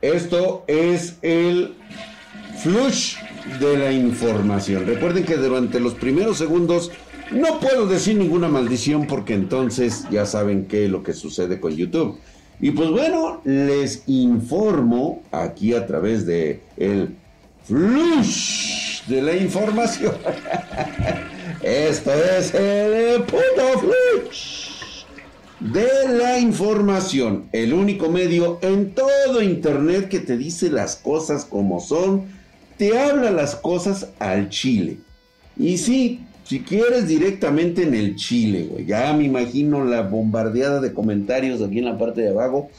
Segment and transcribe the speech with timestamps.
[0.00, 1.74] Esto es el
[2.62, 3.16] flush
[3.58, 4.86] de la información.
[4.86, 6.92] Recuerden que durante los primeros segundos
[7.32, 11.74] no puedo decir ninguna maldición porque entonces ya saben qué es lo que sucede con
[11.74, 12.16] YouTube.
[12.60, 17.16] Y pues bueno, les informo aquí a través de el
[17.64, 20.14] flush de la información.
[21.62, 24.67] Esto es el puto flush
[25.60, 31.80] de la información, el único medio en todo internet que te dice las cosas como
[31.80, 32.26] son,
[32.76, 34.98] te habla las cosas al chile.
[35.56, 40.94] Y sí, si quieres directamente en el chile, güey, ya me imagino la bombardeada de
[40.94, 42.70] comentarios aquí en la parte de abajo,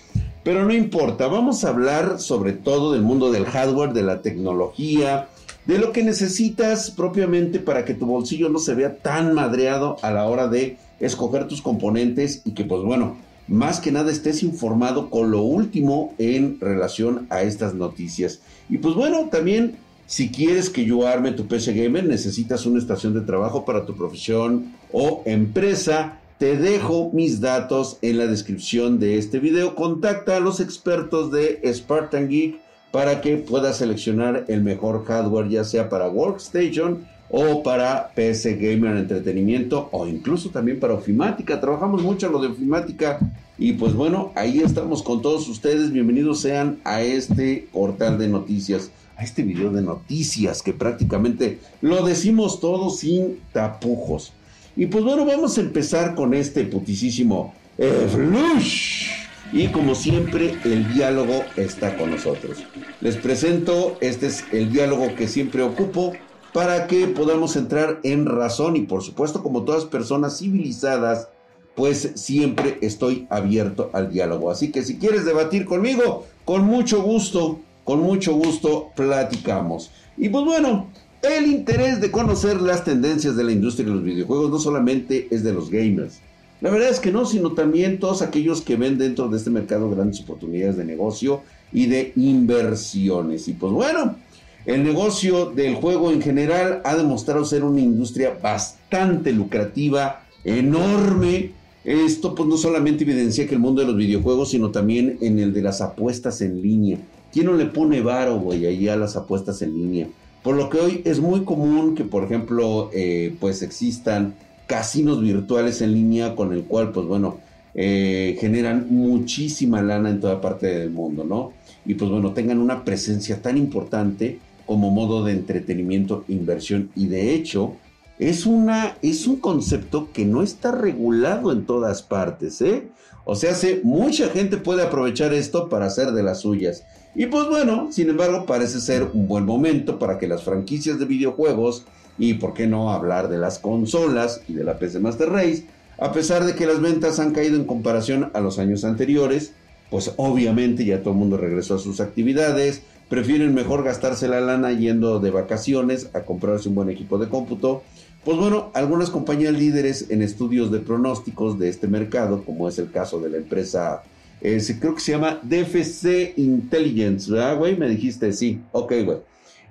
[0.44, 5.28] pero no importa, vamos a hablar sobre todo del mundo del hardware, de la tecnología,
[5.66, 10.12] de lo que necesitas propiamente para que tu bolsillo no se vea tan madreado a
[10.12, 13.18] la hora de escoger tus componentes y que pues bueno,
[13.48, 18.42] más que nada estés informado con lo último en relación a estas noticias.
[18.70, 23.14] Y pues bueno, también si quieres que yo arme tu PC Gamer, necesitas una estación
[23.14, 29.18] de trabajo para tu profesión o empresa, te dejo mis datos en la descripción de
[29.18, 29.76] este video.
[29.76, 32.60] Contacta a los expertos de Spartan Geek
[32.92, 38.98] para que puedas seleccionar el mejor hardware, ya sea para Workstation o para PC Gamer
[38.98, 41.62] Entretenimiento o incluso también para ofimática.
[41.62, 43.20] Trabajamos mucho en lo de ofimática
[43.58, 45.92] y pues bueno, ahí estamos con todos ustedes.
[45.92, 52.04] Bienvenidos sean a este portal de noticias, a este video de noticias que prácticamente lo
[52.06, 54.34] decimos todo sin tapujos.
[54.76, 59.10] Y pues bueno, vamos a empezar con este putisísimo flush.
[59.52, 62.64] Y como siempre, el diálogo está con nosotros.
[63.02, 66.14] Les presento, este es el diálogo que siempre ocupo
[66.54, 71.30] para que podamos entrar en razón y por supuesto como todas personas civilizadas,
[71.76, 74.52] pues siempre estoy abierto al diálogo.
[74.52, 79.92] Así que si quieres debatir conmigo, con mucho gusto, con mucho gusto platicamos.
[80.18, 80.88] Y pues bueno,
[81.22, 85.44] el interés de conocer las tendencias de la industria de los videojuegos no solamente es
[85.44, 86.20] de los gamers.
[86.62, 89.90] La verdad es que no, sino también todos aquellos que ven dentro de este mercado
[89.90, 91.42] grandes oportunidades de negocio
[91.72, 93.48] y de inversiones.
[93.48, 94.18] Y pues bueno,
[94.66, 101.52] el negocio del juego en general ha demostrado ser una industria bastante lucrativa, enorme.
[101.84, 105.54] Esto pues no solamente evidencia que el mundo de los videojuegos, sino también en el
[105.54, 106.98] de las apuestas en línea.
[107.32, 110.08] ¿Quién no le pone varo, güey, ahí a las apuestas en línea?
[110.44, 114.36] Por lo que hoy es muy común que, por ejemplo, eh, pues existan
[114.68, 117.38] casinos virtuales en línea con el cual, pues bueno,
[117.76, 121.54] eh, generan muchísima lana en toda parte del mundo, ¿no?
[121.86, 127.34] Y pues bueno, tengan una presencia tan importante como modo de entretenimiento, inversión y de
[127.34, 127.74] hecho
[128.20, 132.88] es, una, es un concepto que no está regulado en todas partes, ¿eh?
[133.26, 136.84] O sea, mucha gente puede aprovechar esto para hacer de las suyas.
[137.16, 141.06] Y pues bueno, sin embargo, parece ser un buen momento para que las franquicias de
[141.06, 141.86] videojuegos
[142.20, 145.66] y por qué no hablar de las consolas y de la PC Master Race,
[145.98, 149.52] a pesar de que las ventas han caído en comparación a los años anteriores,
[149.90, 154.72] pues obviamente ya todo el mundo regresó a sus actividades, prefieren mejor gastarse la lana
[154.72, 157.84] yendo de vacaciones a comprarse un buen equipo de cómputo.
[158.24, 162.92] Pues bueno, algunas compañías líderes en estudios de pronósticos de este mercado, como es el
[162.92, 164.04] caso de la empresa,
[164.42, 167.76] eh, creo que se llama DFC Intelligence, ¿verdad, güey?
[167.76, 169.18] Me dijiste, sí, ok, güey.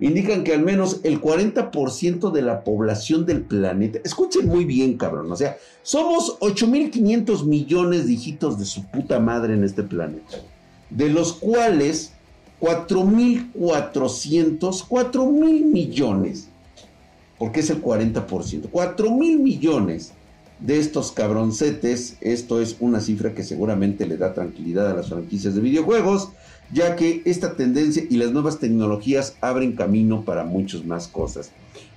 [0.00, 5.30] Indican que al menos el 40% de la población del planeta, escuchen muy bien, cabrón,
[5.30, 10.38] o sea, somos 8.500 millones de hijitos de su puta madre en este planeta,
[10.90, 12.12] de los cuales
[12.60, 16.48] 4.400, 4 mil millones,
[17.38, 20.12] porque es el 40%, 4 mil millones
[20.60, 25.54] de estos cabroncetes, esto es una cifra que seguramente le da tranquilidad a las franquicias
[25.54, 26.30] de videojuegos,
[26.72, 31.52] ya que esta tendencia y las nuevas tecnologías abren camino para muchas más cosas.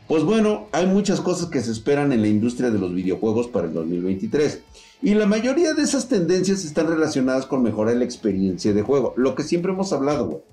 [0.07, 3.67] Pues bueno, hay muchas cosas que se esperan en la industria de los videojuegos para
[3.67, 4.61] el 2023.
[5.03, 9.33] Y la mayoría de esas tendencias están relacionadas con mejorar la experiencia de juego, lo
[9.33, 10.43] que siempre hemos hablado.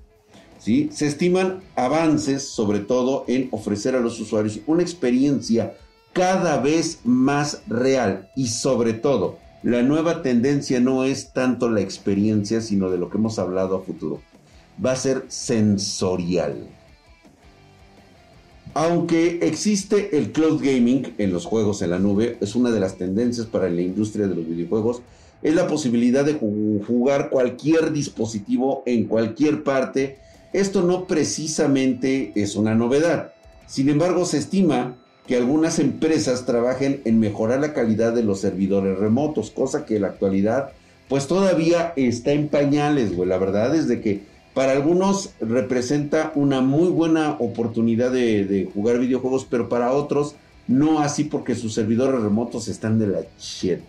[0.57, 0.89] ¿Sí?
[0.91, 5.75] Se estiman avances, sobre todo en ofrecer a los usuarios una experiencia
[6.13, 12.59] cada vez más real y sobre todo, la nueva tendencia no es tanto la experiencia,
[12.61, 14.21] sino de lo que hemos hablado a futuro.
[14.83, 16.67] Va a ser sensorial.
[18.81, 22.95] Aunque existe el cloud gaming en los juegos en la nube, es una de las
[22.95, 25.01] tendencias para la industria de los videojuegos,
[25.41, 26.35] es la posibilidad de
[26.87, 30.19] jugar cualquier dispositivo en cualquier parte.
[30.53, 33.33] Esto no precisamente es una novedad.
[33.67, 34.95] Sin embargo, se estima
[35.27, 40.03] que algunas empresas trabajen en mejorar la calidad de los servidores remotos, cosa que en
[40.03, 40.71] la actualidad
[41.09, 43.27] pues todavía está en pañales, güey.
[43.27, 44.21] La verdad es de que
[44.53, 50.35] para algunos representa una muy buena oportunidad de, jugar videojuegos, pero para otros
[50.67, 53.79] no así porque sus servidores remotos están de la shit.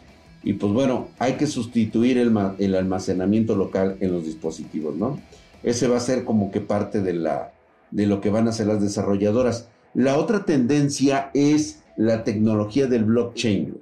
[0.42, 5.20] Y pues bueno, hay que sustituir el, almacenamiento local en los dispositivos, ¿no?
[5.62, 9.68] Ese va a ser como que parte de lo que van a hacer las desarrolladoras.
[9.92, 13.76] La otra tendencia es la tecnología del blockchain.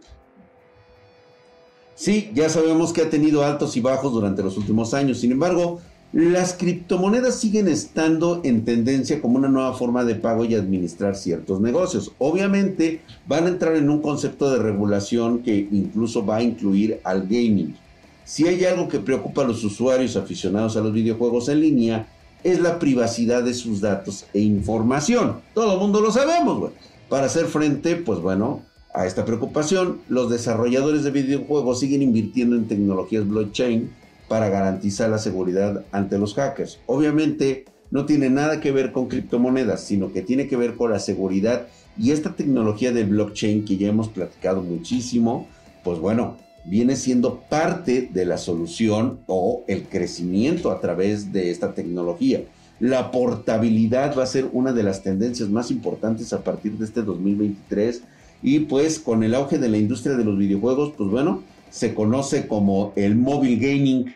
[1.95, 5.19] Sí, ya sabemos que ha tenido altos y bajos durante los últimos años.
[5.19, 5.81] Sin embargo,
[6.13, 11.61] las criptomonedas siguen estando en tendencia como una nueva forma de pago y administrar ciertos
[11.61, 12.13] negocios.
[12.19, 17.23] Obviamente van a entrar en un concepto de regulación que incluso va a incluir al
[17.23, 17.77] gaming.
[18.25, 22.09] Si hay algo que preocupa a los usuarios aficionados a los videojuegos en línea,
[22.43, 25.41] es la privacidad de sus datos e información.
[25.55, 26.73] Todo el mundo lo sabemos, güey.
[27.11, 28.63] Para hacer frente, pues bueno,
[28.95, 33.91] a esta preocupación, los desarrolladores de videojuegos siguen invirtiendo en tecnologías blockchain
[34.29, 36.79] para garantizar la seguridad ante los hackers.
[36.87, 40.99] Obviamente no tiene nada que ver con criptomonedas, sino que tiene que ver con la
[40.99, 41.67] seguridad
[41.99, 45.49] y esta tecnología del blockchain que ya hemos platicado muchísimo,
[45.83, 51.75] pues bueno, viene siendo parte de la solución o el crecimiento a través de esta
[51.75, 52.43] tecnología.
[52.79, 57.03] La portabilidad va a ser una de las tendencias más importantes a partir de este
[57.03, 58.03] 2023
[58.43, 62.47] y pues con el auge de la industria de los videojuegos, pues bueno, se conoce
[62.47, 64.15] como el mobile gaming.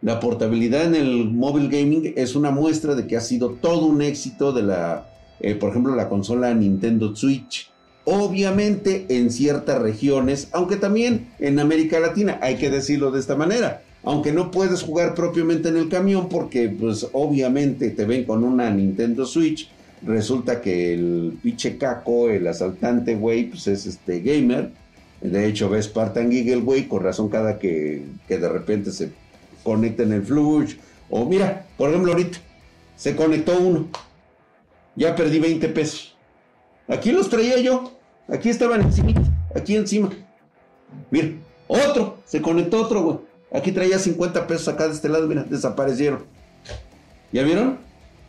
[0.00, 4.02] La portabilidad en el mobile gaming es una muestra de que ha sido todo un
[4.02, 5.08] éxito de la,
[5.40, 7.70] eh, por ejemplo, la consola Nintendo Switch.
[8.04, 13.82] Obviamente en ciertas regiones, aunque también en América Latina, hay que decirlo de esta manera.
[14.02, 18.68] Aunque no puedes jugar propiamente en el camión porque pues obviamente te ven con una
[18.70, 19.70] Nintendo Switch,
[20.04, 24.72] resulta que el pinche caco, el asaltante, güey, pues es este gamer
[25.22, 29.12] de hecho, ves Spartan Eagle, güey, con razón cada que, de repente se
[29.62, 30.76] conecta en el flush.
[31.10, 32.38] O mira, por ejemplo, ahorita
[32.96, 33.88] se conectó uno.
[34.96, 36.16] Ya perdí 20 pesos.
[36.88, 37.92] Aquí los traía yo.
[38.28, 39.12] Aquí estaban encima.
[39.54, 40.10] Aquí encima.
[41.10, 41.28] Mira,
[41.68, 42.18] otro.
[42.24, 43.18] Se conectó otro, güey.
[43.52, 45.28] Aquí traía 50 pesos acá de este lado.
[45.28, 46.24] Mira, desaparecieron.
[47.32, 47.78] ¿Ya vieron?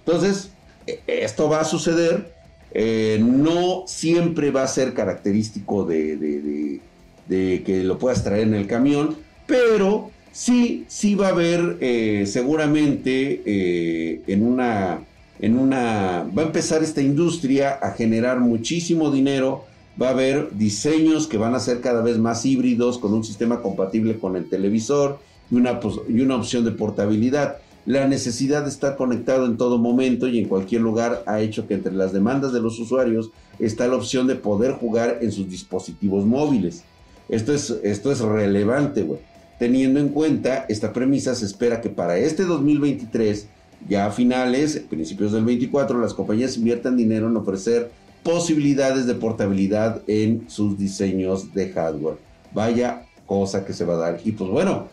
[0.06, 0.52] Entonces,
[0.86, 2.34] e, esto va a suceder
[2.76, 6.80] eh, no siempre va a ser característico de,
[7.28, 9.16] que lo puedas traer en el camión,
[9.46, 15.02] pero sí, sí va a haber eh, seguramente eh, en una,
[15.40, 19.66] en una, va a empezar esta industria a generar muchísimo dinero,
[20.02, 23.62] va a haber diseños que van a ser cada vez más híbridos con un sistema
[23.62, 25.20] compatible con el televisor
[25.52, 25.80] y una,
[26.10, 27.58] y una opción de portabilidad.
[27.86, 31.74] La necesidad de estar conectado en todo momento y en cualquier lugar ha hecho que
[31.74, 36.26] entre las demandas de los usuarios está la opción de poder jugar en sus dispositivos
[36.26, 36.84] móviles.
[37.28, 39.20] Esto es, esto es relevante, güey.
[39.60, 43.48] Teniendo en cuenta esta premisa, se espera que para este 2023,
[43.90, 47.92] ya a finales, principios del 24, las compañías inviertan dinero en ofrecer
[48.24, 52.18] posibilidades de portabilidad en sus diseños de hardware.
[52.54, 54.22] Vaya cosa que se va a dar.
[54.24, 54.88] Y pues bueno,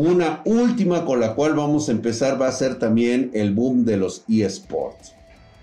[0.00, 3.96] una última con la cual vamos a empezar va a ser también el boom de
[3.96, 5.12] los eSports.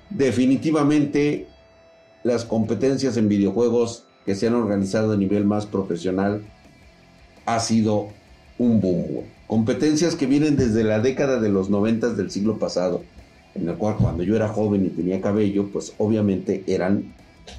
[0.10, 1.48] Definitivamente
[2.24, 6.42] las competencias en videojuegos que se han organizado a nivel más profesional
[7.46, 8.10] ha sido
[8.58, 9.24] un boom.
[9.48, 13.04] Competencias que vienen desde la década de los noventas del siglo pasado,
[13.54, 17.14] en el cual cuando yo era joven y tenía cabello, pues obviamente eran,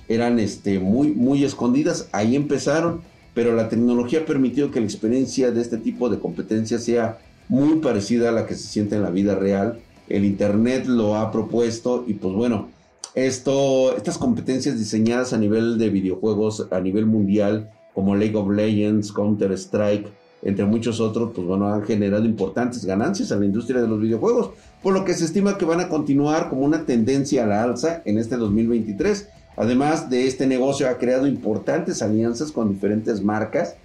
[0.09, 2.11] eran este, muy, muy escondidas.
[2.13, 3.01] Ahí empezaron
[3.37, 7.19] pero la tecnología ha permitido que la experiencia de este tipo de competencia sea
[7.51, 9.79] muy parecida a la que se siente en la vida real.
[10.09, 12.71] El Internet lo ha propuesto y pues bueno,
[13.15, 19.13] esto, estas competencias diseñadas a nivel de videojuegos, a nivel mundial, como League of Legends,
[19.13, 20.09] Counter Strike,
[20.41, 24.53] entre muchos otros, pues bueno, han generado importantes ganancias a la industria de los videojuegos,
[24.83, 28.01] por lo que se estima que van a continuar como una tendencia a la alza
[28.07, 33.77] en este 2023 Además de este negocio ha creado importantes alianzas con diferentes marcas,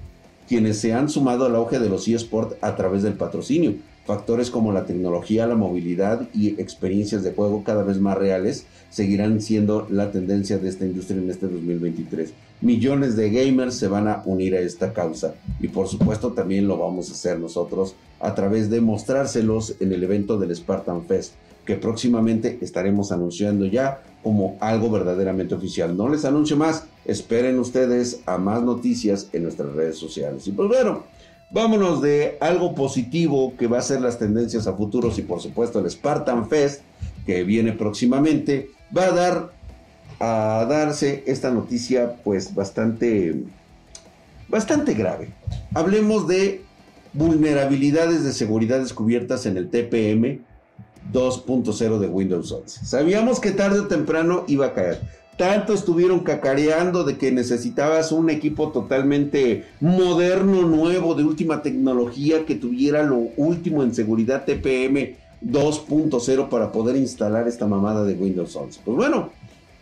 [0.48, 3.76] quienes se han sumado al auge de los eSports a través del patrocinio.
[4.06, 9.40] Factores como la tecnología, la movilidad y experiencias de juego cada vez más reales seguirán
[9.40, 12.34] siendo la tendencia de esta industria en este 2023.
[12.60, 16.78] Millones de gamers se van a unir a esta causa y por supuesto también lo
[16.78, 21.34] vamos a hacer nosotros a través de mostrárselos en el evento del Spartan Fest
[21.66, 25.96] que próximamente estaremos anunciando ya como algo verdaderamente oficial.
[25.96, 30.48] No les anuncio más, esperen ustedes a más noticias en nuestras redes sociales.
[30.48, 31.04] Y pues bueno,
[31.52, 35.80] vámonos de algo positivo que va a ser las tendencias a futuros y por supuesto
[35.80, 36.82] el Spartan Fest
[37.26, 39.54] que viene próximamente, va a dar
[40.20, 43.44] a darse esta noticia pues bastante
[44.48, 45.30] bastante grave.
[45.74, 46.62] Hablemos de
[47.14, 50.42] vulnerabilidades de seguridad descubiertas en el TPM
[51.12, 52.86] 2.0 de Windows 11.
[52.86, 55.02] Sabíamos que tarde o temprano iba a caer.
[55.38, 62.56] Tanto estuvieron cacareando de que necesitabas un equipo totalmente moderno, nuevo, de última tecnología, que
[62.56, 68.82] tuviera lo último en seguridad TPM 2.0 para poder instalar esta mamada de Windows 11.
[68.86, 69.30] Pues bueno,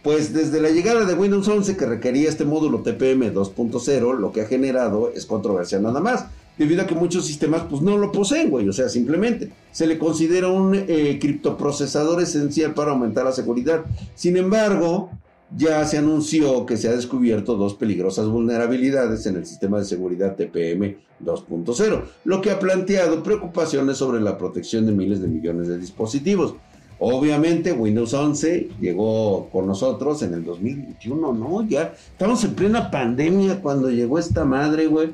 [0.02, 4.42] pues desde la llegada de Windows 11 que requería este módulo TPM 2.0, lo que
[4.42, 6.26] ha generado es controversia nada más,
[6.60, 9.98] debido a que muchos sistemas pues no lo poseen, güey, o sea, simplemente se le
[9.98, 13.86] considera un eh, criptoprocesador esencial para aumentar la seguridad.
[14.14, 15.10] Sin embargo,
[15.56, 20.36] ya se anunció que se ha descubierto dos peligrosas vulnerabilidades en el sistema de seguridad
[20.36, 25.78] TPM 2.0, lo que ha planteado preocupaciones sobre la protección de miles de millones de
[25.78, 26.56] dispositivos.
[27.02, 31.66] Obviamente Windows 11 llegó con nosotros en el 2021, ¿no?
[31.66, 35.12] Ya estamos en plena pandemia cuando llegó esta madre, güey.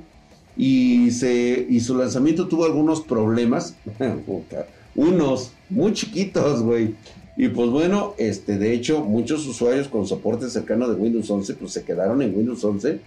[0.57, 3.75] Y, se, y su lanzamiento tuvo algunos problemas.
[4.95, 6.95] Unos muy chiquitos, güey.
[7.37, 11.73] Y pues bueno, este, de hecho, muchos usuarios con soporte cercano de Windows 11, pues
[11.73, 12.99] se quedaron en Windows 11.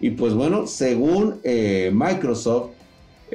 [0.00, 2.70] Y pues bueno, según eh, Microsoft,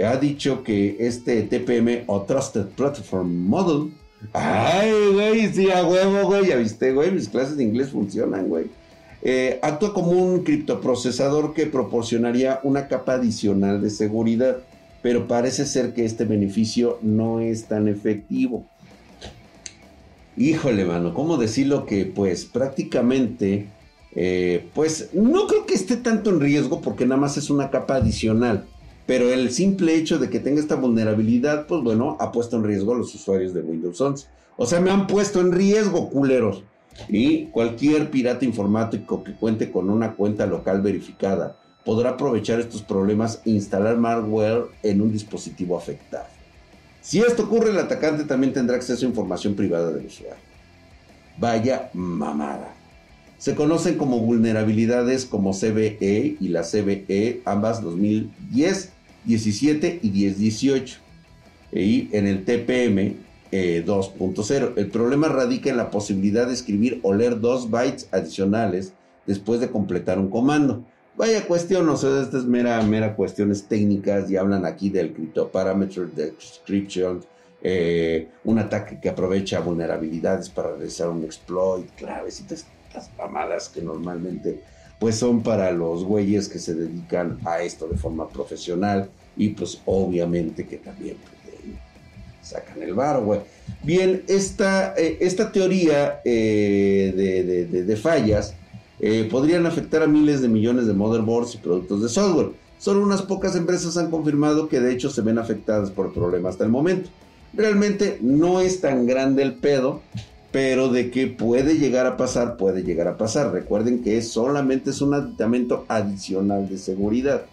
[0.04, 3.92] ha dicho que este TPM o Trusted Platform Model
[4.34, 6.48] Ay, güey, sí, a huevo, güey.
[6.48, 8.66] Ya viste, güey, mis clases de inglés funcionan, güey.
[9.22, 14.58] Eh, actúa como un criptoprocesador que proporcionaría una capa adicional de seguridad,
[15.02, 18.66] pero parece ser que este beneficio no es tan efectivo.
[20.38, 23.68] Híjole, mano, ¿cómo decirlo que pues prácticamente,
[24.16, 27.96] eh, pues no creo que esté tanto en riesgo porque nada más es una capa
[27.96, 28.66] adicional
[29.10, 32.94] pero el simple hecho de que tenga esta vulnerabilidad, pues bueno, ha puesto en riesgo
[32.94, 34.28] a los usuarios de Windows 11.
[34.56, 36.64] O sea, me han puesto en riesgo, culeros.
[37.08, 43.42] Y cualquier pirata informático que cuente con una cuenta local verificada podrá aprovechar estos problemas
[43.46, 46.28] e instalar malware en un dispositivo afectado.
[47.02, 50.44] Si esto ocurre, el atacante también tendrá acceso a información privada del usuario.
[51.38, 52.76] Vaya mamada.
[53.38, 58.92] Se conocen como vulnerabilidades como CVE y la CVE, ambas 2010
[59.26, 60.98] 17 y 1018.
[61.72, 63.16] Y en el TPM
[63.52, 64.52] 2.0.
[64.52, 68.94] Eh, el problema radica en la posibilidad de escribir o leer dos bytes adicionales
[69.26, 70.84] después de completar un comando.
[71.16, 76.08] Vaya cuestión, o sea, estas es mera, mera cuestiones técnicas y hablan aquí del Cryptoparameter
[76.12, 77.22] Description,
[77.62, 83.68] eh, un ataque que aprovecha vulnerabilidades para realizar un exploit, claves y todas estas mamadas
[83.68, 84.64] que normalmente
[84.98, 89.82] pues son para los güeyes que se dedican a esto de forma profesional y pues
[89.86, 91.39] obviamente que también pues,
[92.50, 93.42] sacan el bar, güey.
[93.84, 97.14] Bien, esta, eh, esta teoría eh,
[97.86, 98.56] de, fallas
[99.00, 102.52] eh, podrían afectar a miles de millones de motherboards y productos de software.
[102.78, 106.50] Solo unas pocas empresas han confirmado que de hecho se ven afectadas por el problema
[106.50, 107.10] hasta el momento.
[107.54, 110.02] Realmente no es tan grande el pedo,
[110.52, 113.52] pero de que puede llegar a pasar, puede llegar a pasar.
[113.52, 117.46] Recuerden que solamente es un aditamento adicional de seguridad.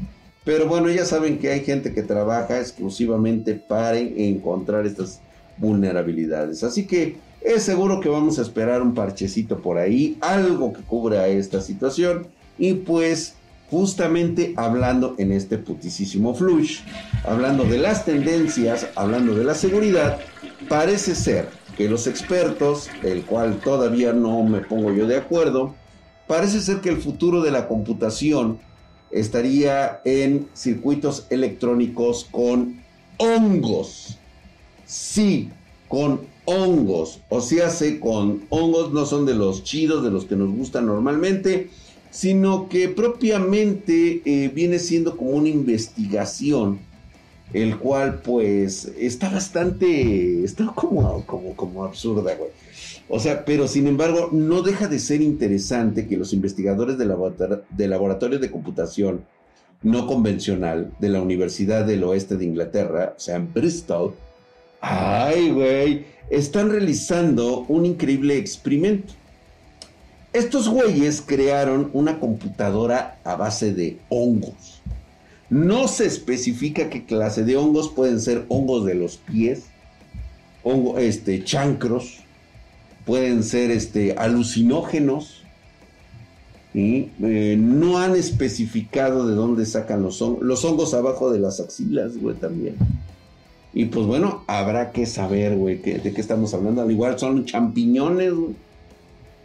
[0.47, 5.21] Pero bueno, ya saben que hay gente que trabaja exclusivamente para encontrar estas
[5.59, 6.63] vulnerabilidades.
[6.63, 11.27] Así que es seguro que vamos a esperar un parchecito por ahí, algo que cubra
[11.27, 12.29] esta situación.
[12.59, 13.35] Y pues
[13.73, 16.79] justamente hablando en este putisísimo flush,
[17.25, 20.21] hablando de las tendencias, hablando de la seguridad,
[20.69, 25.75] parece ser que los expertos, el cual todavía no me pongo yo de acuerdo,
[26.29, 28.61] parece ser que el futuro de la computación
[29.21, 32.83] estaría en circuitos electrónicos con
[33.19, 34.19] hongos.
[34.87, 35.51] Sí,
[35.89, 37.21] con hongos.
[37.29, 40.87] O sea, se con hongos no son de los chidos, de los que nos gustan
[40.87, 41.71] normalmente,
[42.11, 46.79] sino que propiamente eh, viene siendo como una investigación
[47.53, 52.51] el cual pues está bastante, está como, como, como absurda, güey.
[53.09, 58.39] O sea, pero sin embargo no deja de ser interesante que los investigadores del laboratorio
[58.39, 59.25] de computación
[59.83, 64.15] no convencional de la Universidad del Oeste de Inglaterra, o sea, en Bristol,
[64.81, 69.13] ay, güey, están realizando un increíble experimento.
[70.33, 74.83] Estos güeyes crearon una computadora a base de hongos.
[75.49, 79.65] No se especifica qué clase de hongos pueden ser hongos de los pies,
[80.65, 82.19] hongo, este, chancros,
[83.05, 85.43] pueden ser este, alucinógenos.
[86.75, 90.43] y eh, no han especificado de dónde sacan los hongos.
[90.43, 92.77] Los hongos abajo de las axilas, güey, también.
[93.73, 96.83] Y pues bueno, habrá que saber, güey, de qué estamos hablando.
[96.83, 98.55] Al igual son champiñones, güey.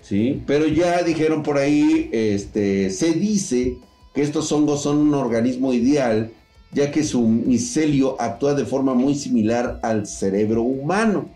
[0.02, 3.78] Sí, pero ya dijeron por ahí, este, se dice
[4.14, 6.32] que estos hongos son un organismo ideal,
[6.72, 11.30] ya que su micelio actúa de forma muy similar al cerebro humano.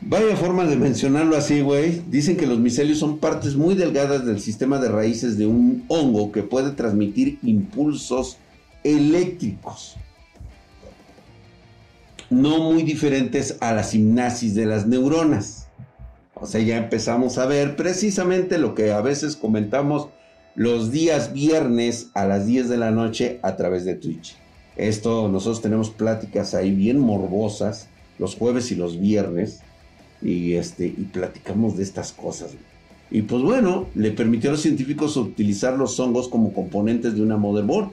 [0.00, 2.02] Vaya forma de mencionarlo así, güey.
[2.08, 6.32] Dicen que los micelios son partes muy delgadas del sistema de raíces de un hongo
[6.32, 8.38] que puede transmitir impulsos
[8.84, 9.96] eléctricos.
[12.30, 15.66] No muy diferentes a la simnasis de las neuronas.
[16.34, 20.08] O sea, ya empezamos a ver precisamente lo que a veces comentamos
[20.58, 24.34] los días viernes a las 10 de la noche a través de Twitch.
[24.76, 27.86] Esto, nosotros tenemos pláticas ahí bien morbosas
[28.18, 29.60] los jueves y los viernes
[30.20, 32.50] y, este, y platicamos de estas cosas.
[33.08, 37.36] Y pues bueno, le permitió a los científicos utilizar los hongos como componentes de una
[37.36, 37.90] motherboard.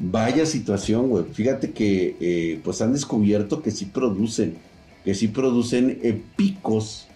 [0.00, 1.24] Vaya situación, güey.
[1.32, 4.56] Fíjate que eh, pues han descubierto que sí producen,
[5.02, 7.08] que sí producen eh, picos,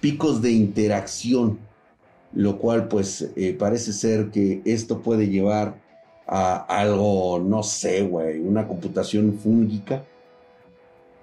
[0.00, 1.58] picos de interacción,
[2.34, 5.80] lo cual pues eh, parece ser que esto puede llevar
[6.26, 10.04] a algo, no sé, güey, una computación fúngica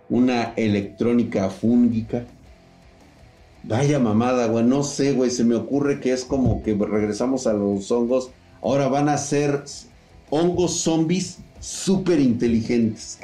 [0.10, 2.26] una electrónica fúngica.
[3.64, 7.54] Vaya mamada, güey, no sé, güey, se me ocurre que es como que regresamos a
[7.54, 8.32] los hongos.
[8.62, 9.64] Ahora van a ser
[10.30, 13.20] hongos zombies súper inteligentes.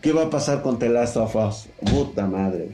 [0.00, 1.68] ¿Qué va a pasar con The Last of Us?
[1.90, 2.70] Puta madre.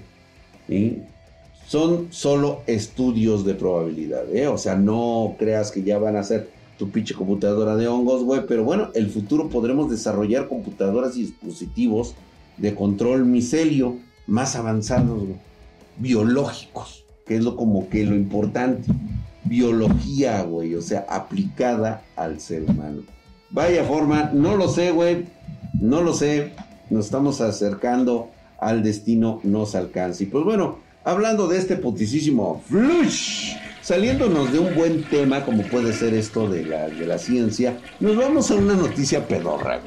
[1.69, 4.49] Son solo estudios de probabilidad, ¿eh?
[4.49, 6.49] O sea, no creas que ya van a ser
[6.79, 8.47] tu pinche computadora de hongos, güey.
[8.49, 12.15] Pero bueno, el futuro podremos desarrollar computadoras y dispositivos
[12.57, 15.25] de control micelio más avanzados,
[15.99, 18.91] biológicos, que es lo como que lo importante.
[19.45, 23.03] Biología, güey, o sea, aplicada al ser humano.
[23.51, 25.27] Vaya forma, no lo sé, güey,
[25.79, 26.55] no lo sé.
[26.89, 30.23] Nos estamos acercando al destino, nos alcanza.
[30.23, 35.93] Y pues bueno, hablando de este putisísimo flush, saliéndonos de un buen tema como puede
[35.93, 39.81] ser esto de la, de la ciencia, nos vamos a una noticia pedorra.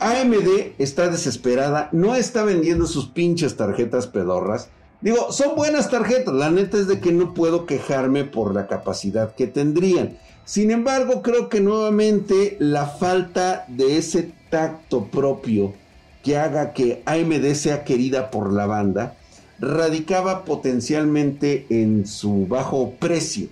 [0.00, 4.68] AMD está desesperada, no está vendiendo sus pinches tarjetas pedorras.
[5.00, 9.34] Digo, son buenas tarjetas, la neta es de que no puedo quejarme por la capacidad
[9.34, 10.18] que tendrían.
[10.44, 15.74] Sin embargo, creo que nuevamente la falta de ese tacto propio
[16.22, 19.16] que haga que AMD sea querida por la banda,
[19.58, 23.48] radicaba potencialmente en su bajo precio,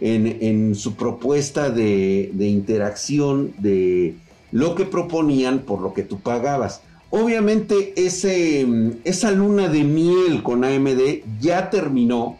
[0.00, 4.16] en, su propuesta de interacción, de
[4.52, 6.82] lo que proponían por lo que tú pagabas.
[7.10, 8.66] Obviamente ese,
[9.04, 12.38] esa luna de miel con AMD ya terminó.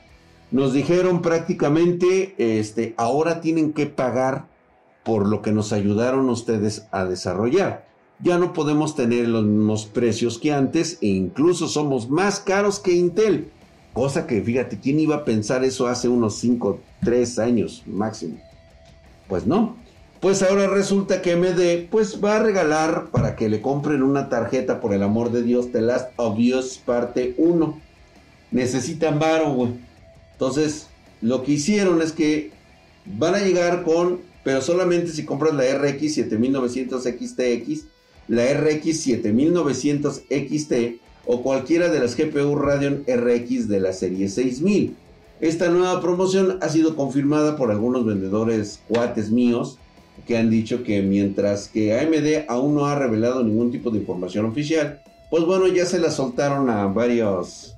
[0.52, 4.46] Nos dijeron prácticamente, este, ahora tienen que pagar
[5.04, 7.89] por lo que nos ayudaron ustedes a desarrollar.
[8.22, 12.92] Ya no podemos tener los mismos precios que antes e incluso somos más caros que
[12.92, 13.50] Intel.
[13.92, 18.38] Cosa que, fíjate, ¿quién iba a pensar eso hace unos 5, 3 años máximo?
[19.28, 19.76] Pues no.
[20.20, 24.78] Pues ahora resulta que MD pues va a regalar para que le compren una tarjeta
[24.78, 27.80] por el amor de Dios The Last of Us parte 1.
[28.50, 29.72] Necesitan varo, güey.
[30.32, 30.88] Entonces,
[31.22, 32.50] lo que hicieron es que
[33.06, 37.86] van a llegar con, pero solamente si compras la RX 7900 XTX,
[38.30, 40.72] la RX 7900 XT
[41.26, 44.94] o cualquiera de las GPU Radeon RX de la serie 6000.
[45.40, 49.78] Esta nueva promoción ha sido confirmada por algunos vendedores cuates míos
[50.28, 54.46] que han dicho que mientras que AMD aún no ha revelado ningún tipo de información
[54.46, 57.74] oficial, pues bueno, ya se la soltaron a varios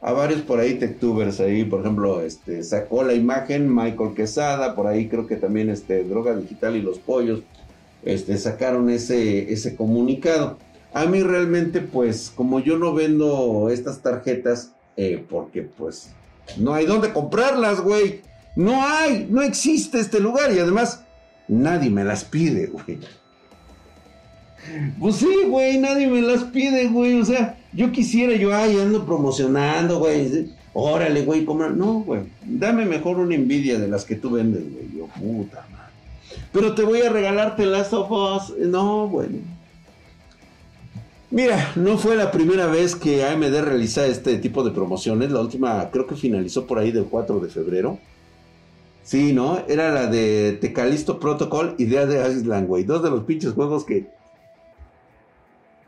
[0.00, 4.88] a varios por ahí techtubers ahí, por ejemplo, este sacó la imagen Michael Quesada, por
[4.88, 7.42] ahí creo que también este Droga Digital y los Pollos
[8.04, 10.58] este sacaron ese ese comunicado.
[10.92, 16.10] A mí realmente pues como yo no vendo estas tarjetas eh, porque pues
[16.58, 18.20] no hay dónde comprarlas, güey.
[18.54, 21.04] No hay, no existe este lugar y además
[21.48, 22.98] nadie me las pide, güey.
[25.00, 27.20] Pues sí, güey, nadie me las pide, güey.
[27.20, 30.50] O sea, yo quisiera, yo, ay, ando promocionando, güey.
[30.72, 31.44] Órale, güey.
[31.44, 32.22] No, güey.
[32.44, 34.88] Dame mejor una envidia de las que tú vendes, güey.
[34.96, 35.81] Yo, puta madre.
[36.52, 39.28] Pero te voy a regalarte las of No, güey.
[41.30, 45.30] Mira, no fue la primera vez que AMD realiza este tipo de promociones.
[45.30, 47.98] La última creo que finalizó por ahí del 4 de febrero.
[49.02, 49.62] Sí, ¿no?
[49.66, 52.84] Era la de Tecalisto Protocol y de Island, güey.
[52.84, 54.06] Dos de los pinches juegos que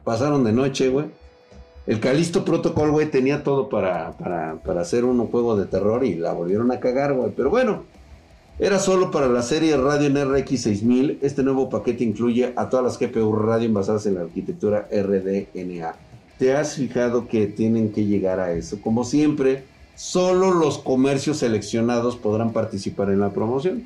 [0.02, 1.06] pasaron de noche, güey.
[1.86, 6.14] El Calisto Protocol, güey, tenía todo para, para, para hacer un juego de terror y
[6.14, 7.32] la volvieron a cagar, güey.
[7.36, 7.84] Pero bueno,
[8.58, 11.18] era solo para la serie Radeon RX 6000.
[11.22, 15.96] Este nuevo paquete incluye a todas las GPU Radeon basadas en la arquitectura RDNA.
[16.38, 18.80] ¿Te has fijado que tienen que llegar a eso?
[18.80, 19.64] Como siempre,
[19.96, 23.84] solo los comercios seleccionados podrán participar en la promoción.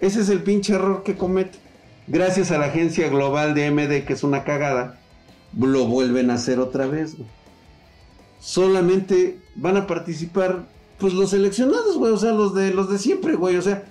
[0.00, 1.58] Ese es el pinche error que comete.
[2.06, 5.00] Gracias a la agencia global de MD, que es una cagada,
[5.58, 7.16] lo vuelven a hacer otra vez.
[8.40, 10.66] solamente van a participar
[11.04, 13.84] pues los seleccionados, güey, o sea, los de los de siempre, güey, o sea,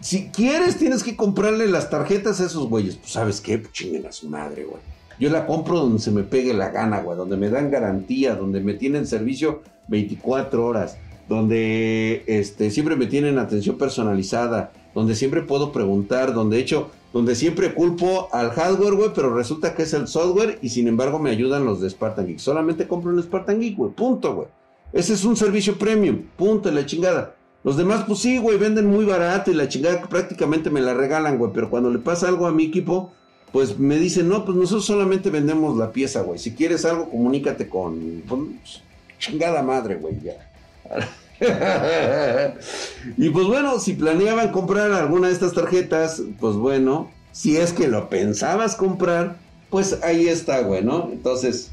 [0.00, 4.04] si quieres tienes que comprarle las tarjetas a esos güeyes, pues sabes qué, pues chinguen
[4.06, 4.82] a su madre, güey.
[5.20, 8.58] Yo la compro donde se me pegue la gana, güey, donde me dan garantía, donde
[8.58, 10.96] me tienen servicio 24 horas,
[11.28, 17.36] donde este, siempre me tienen atención personalizada, donde siempre puedo preguntar, donde de hecho, donde
[17.36, 21.30] siempre culpo al hardware, güey, pero resulta que es el software y sin embargo me
[21.30, 22.40] ayudan los de Spartan Geek.
[22.40, 24.48] Solamente compro un Spartan Geek, güey, punto, güey.
[24.92, 27.36] Ese es un servicio premium, punto, la chingada.
[27.62, 31.38] Los demás, pues sí, güey, venden muy barato y la chingada prácticamente me la regalan,
[31.38, 33.12] güey, pero cuando le pasa algo a mi equipo,
[33.52, 36.38] pues me dicen, no, pues nosotros solamente vendemos la pieza, güey.
[36.38, 38.22] Si quieres algo, comunícate con...
[38.26, 38.82] Pues,
[39.18, 40.50] chingada madre, güey, ya.
[43.16, 47.88] y pues bueno, si planeaban comprar alguna de estas tarjetas, pues bueno, si es que
[47.88, 49.36] lo pensabas comprar,
[49.68, 51.10] pues ahí está, güey, ¿no?
[51.12, 51.70] Entonces,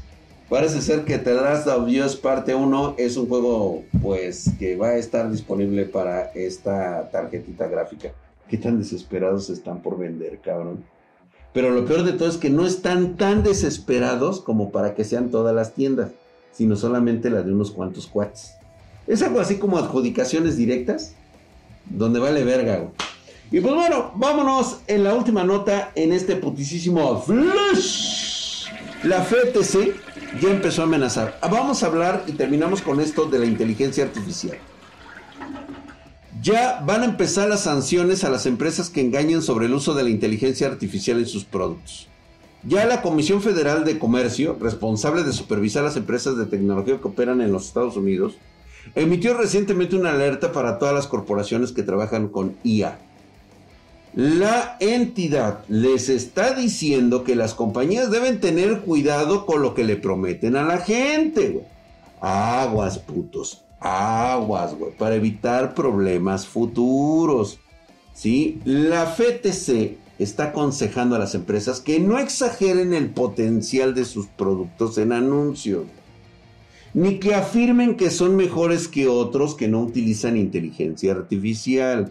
[0.48, 4.88] parece ser que The Last of Us parte 1 es un juego, pues, que va
[4.88, 8.12] a estar disponible para esta tarjetita gráfica.
[8.48, 10.84] ¿Qué tan desesperados están por vender, cabrón?
[11.52, 15.30] Pero lo peor de todo es que no están tan desesperados como para que sean
[15.30, 16.10] todas las tiendas,
[16.52, 18.54] sino solamente la de unos cuantos cuates.
[19.06, 21.14] Es algo así como adjudicaciones directas,
[21.88, 22.90] donde vale verga.
[23.50, 28.17] Y pues bueno, vámonos en la última nota en este putisísimo Flash.
[29.04, 29.94] La FTC
[30.40, 31.38] ya empezó a amenazar.
[31.42, 34.58] Vamos a hablar y terminamos con esto de la inteligencia artificial.
[36.42, 40.02] Ya van a empezar las sanciones a las empresas que engañen sobre el uso de
[40.02, 42.08] la inteligencia artificial en sus productos.
[42.64, 47.40] Ya la Comisión Federal de Comercio, responsable de supervisar las empresas de tecnología que operan
[47.40, 48.36] en los Estados Unidos,
[48.96, 52.98] emitió recientemente una alerta para todas las corporaciones que trabajan con IA.
[54.18, 59.94] La entidad les está diciendo que las compañías deben tener cuidado con lo que le
[59.94, 61.64] prometen a la gente.
[62.20, 67.60] Aguas, putos aguas, güey, para evitar problemas futuros.
[68.12, 68.60] ¿Sí?
[68.64, 74.98] La FTC está aconsejando a las empresas que no exageren el potencial de sus productos
[74.98, 75.84] en anuncios,
[76.92, 82.10] ni que afirmen que son mejores que otros que no utilizan inteligencia artificial,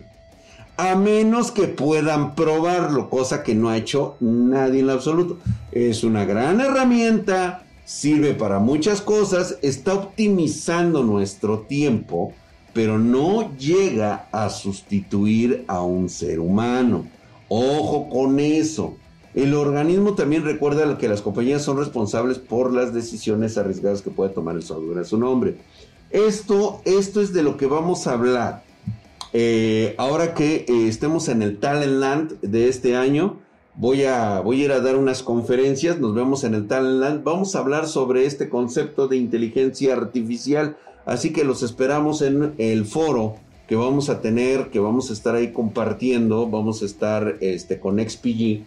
[0.77, 5.39] a menos que puedan probarlo, cosa que no ha hecho nadie en absoluto.
[5.71, 12.33] Es una gran herramienta, sirve para muchas cosas, está optimizando nuestro tiempo,
[12.73, 17.07] pero no llega a sustituir a un ser humano.
[17.49, 18.95] Ojo con eso.
[19.33, 24.31] El organismo también recuerda que las compañías son responsables por las decisiones arriesgadas que puede
[24.31, 25.57] tomar el software a su nombre.
[26.11, 28.66] Esto, esto es de lo que vamos a hablar.
[29.33, 33.39] Eh, ahora que eh, estemos en el Talent Land de este año,
[33.79, 37.23] Voy a, voy a ir a dar unas conferencias, nos vemos en el Talentland.
[37.23, 42.85] Vamos a hablar sobre este concepto de inteligencia artificial, así que los esperamos en el
[42.85, 43.35] foro
[43.67, 47.99] que vamos a tener, que vamos a estar ahí compartiendo, vamos a estar este, con
[47.99, 48.63] XPG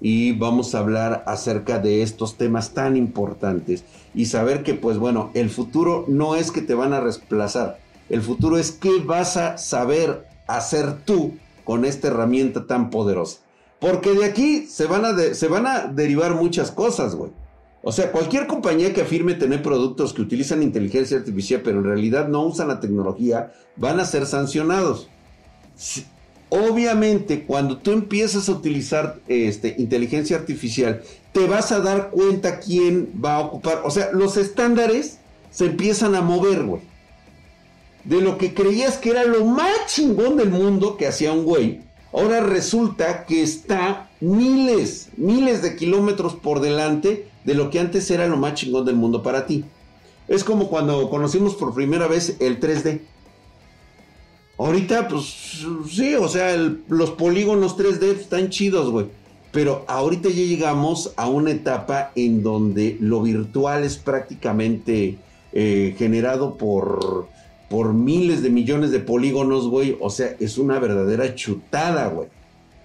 [0.00, 3.82] y vamos a hablar acerca de estos temas tan importantes
[4.14, 8.22] y saber que pues bueno, el futuro no es que te van a reemplazar, el
[8.22, 13.38] futuro es qué vas a saber hacer tú con esta herramienta tan poderosa.
[13.80, 15.04] Porque de aquí se van
[15.66, 17.32] a, derivar muchas cosas, güey.
[17.82, 22.28] O sea, cualquier compañía que afirme tener productos que utilizan inteligencia artificial, pero en realidad
[22.28, 25.08] no usan la tecnología, van a ser sancionados.
[26.48, 33.20] Obviamente, cuando tú empiezas a utilizar este, inteligencia artificial, te vas a dar cuenta quién
[33.22, 33.82] va a ocupar.
[33.84, 35.18] O sea, los estándares
[35.50, 36.93] se empiezan a mover, güey.
[38.04, 41.80] De lo que creías que era lo más chingón del mundo que hacía un güey,
[42.14, 48.28] Ahora resulta que está miles, miles de kilómetros por delante de lo que antes era
[48.28, 49.64] lo más chingón del mundo para ti.
[50.28, 53.00] Es como cuando conocimos por primera vez el 3D.
[54.58, 56.56] Ahorita, pues sí, o sea,
[56.88, 59.06] los polígonos 3D están chidos, güey.
[59.50, 65.18] Pero ahorita ya llegamos a una etapa en donde lo virtual es prácticamente
[65.52, 67.26] eh, generado por
[67.74, 69.96] por miles de millones de polígonos, güey.
[70.00, 72.28] O sea, es una verdadera chutada, güey.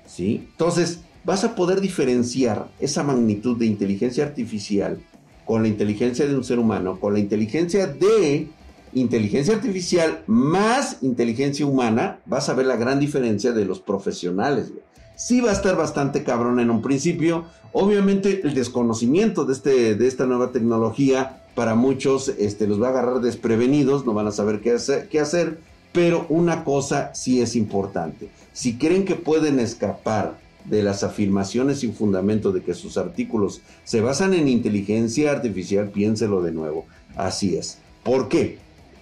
[0.08, 0.48] ¿Sí?
[0.50, 4.98] Entonces, vas a poder diferenciar esa magnitud de inteligencia artificial
[5.46, 8.48] con la inteligencia de un ser humano, con la inteligencia de
[8.94, 14.82] inteligencia artificial más inteligencia humana, vas a ver la gran diferencia de los profesionales, güey.
[15.16, 17.46] Sí va a estar bastante cabrón en un principio.
[17.74, 22.92] Obviamente el desconocimiento de, este, de esta nueva tecnología para muchos este, los va a
[22.92, 25.60] agarrar desprevenidos, no van a saber qué hacer, qué hacer,
[25.92, 28.30] pero una cosa sí es importante.
[28.54, 34.02] Si creen que pueden escapar de las afirmaciones sin fundamento de que sus artículos se
[34.02, 36.86] basan en inteligencia artificial, piénselo de nuevo.
[37.16, 37.80] Así es.
[38.04, 38.58] ¿Por qué?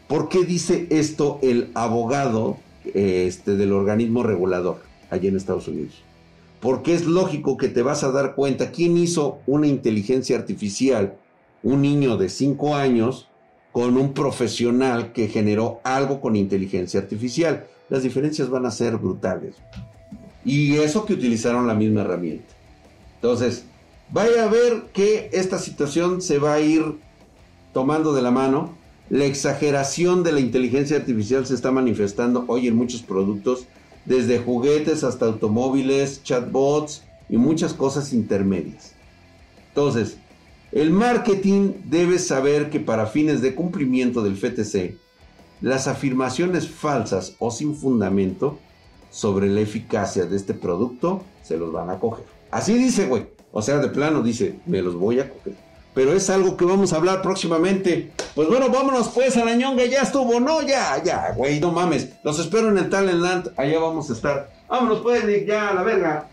[0.08, 2.58] ¿Por qué dice esto el abogado
[2.94, 4.80] este, del organismo regulador
[5.10, 6.02] allí en Estados Unidos?
[6.62, 11.18] Porque es lógico que te vas a dar cuenta quién hizo una inteligencia artificial,
[11.64, 13.28] un niño de 5 años,
[13.72, 17.68] con un profesional que generó algo con inteligencia artificial.
[17.90, 19.56] Las diferencias van a ser brutales.
[20.44, 22.54] Y eso que utilizaron la misma herramienta.
[23.16, 23.66] Entonces,
[24.12, 26.96] vaya a ver que esta situación se va a ir
[27.74, 28.76] tomando de la mano.
[29.10, 33.68] La exageración de la inteligencia artificial se está manifestando hoy en muchos productos,
[34.06, 38.94] desde juguetes hasta automóviles, chatbots y muchas cosas intermedias.
[39.70, 40.18] Entonces,
[40.78, 44.96] el marketing debe saber que para fines de cumplimiento del FTC,
[45.60, 48.60] las afirmaciones falsas o sin fundamento
[49.10, 52.26] sobre la eficacia de este producto se los van a coger.
[52.52, 53.26] Así dice, güey.
[53.52, 55.56] O sea, de plano dice, me los voy a coger.
[55.96, 58.12] Pero es algo que vamos a hablar próximamente.
[58.36, 60.40] Pues bueno, vámonos pues a la ya estuvo.
[60.40, 62.10] No, ya, ya, güey, no mames.
[62.24, 64.52] Los espero en el Talentland, allá vamos a estar.
[64.70, 66.30] Vámonos pues, ya, a la verga.